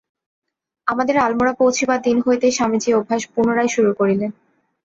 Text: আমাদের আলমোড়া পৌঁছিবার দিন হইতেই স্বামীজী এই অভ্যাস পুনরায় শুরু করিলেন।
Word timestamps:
আমাদের 0.87 1.15
আলমোড়া 1.17 1.53
পৌঁছিবার 1.53 1.99
দিন 2.01 2.17
হইতেই 2.21 2.51
স্বামীজী 2.51 2.89
এই 2.91 2.97
অভ্যাস 2.99 3.21
পুনরায় 3.33 3.67
শুরু 3.67 3.91
করিলেন। 3.93 4.31